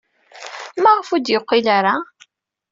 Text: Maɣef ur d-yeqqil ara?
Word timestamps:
Maɣef 0.83 1.07
ur 1.15 1.19
d-yeqqil 1.21 1.67
ara? 1.77 1.95